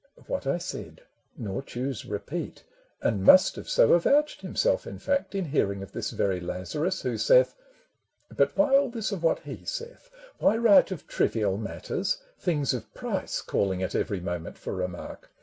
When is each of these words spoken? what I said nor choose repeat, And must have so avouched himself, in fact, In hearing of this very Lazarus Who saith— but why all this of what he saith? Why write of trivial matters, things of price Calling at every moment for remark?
what 0.25 0.47
I 0.47 0.57
said 0.57 1.01
nor 1.37 1.61
choose 1.61 2.05
repeat, 2.05 2.63
And 3.03 3.23
must 3.23 3.55
have 3.55 3.69
so 3.69 3.93
avouched 3.93 4.41
himself, 4.41 4.87
in 4.87 4.97
fact, 4.97 5.35
In 5.35 5.45
hearing 5.45 5.83
of 5.83 5.91
this 5.91 6.09
very 6.09 6.39
Lazarus 6.39 7.03
Who 7.03 7.19
saith— 7.19 7.53
but 8.35 8.57
why 8.57 8.75
all 8.75 8.89
this 8.89 9.11
of 9.11 9.21
what 9.21 9.41
he 9.41 9.63
saith? 9.63 10.09
Why 10.39 10.57
write 10.57 10.89
of 10.89 11.05
trivial 11.05 11.55
matters, 11.55 12.17
things 12.39 12.73
of 12.73 12.91
price 12.95 13.41
Calling 13.41 13.83
at 13.83 13.93
every 13.93 14.19
moment 14.21 14.57
for 14.57 14.73
remark? 14.73 15.29